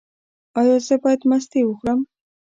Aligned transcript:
ایا 0.59 0.75
زه 0.87 0.95
باید 1.03 1.21
مستې 1.29 1.59
وخورم؟ 1.65 1.99